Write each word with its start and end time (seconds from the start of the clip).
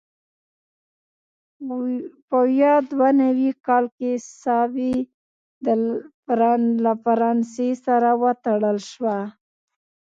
په 2.29 2.37
ویا 2.53 2.75
دوه 2.91 3.09
نوي 3.21 3.49
کال 3.65 3.85
کې 3.97 4.11
ساوې 4.43 4.95
له 6.83 6.93
فرانسې 7.03 7.69
سره 7.85 8.09
وتړل 8.21 8.77
شوه. 8.91 9.17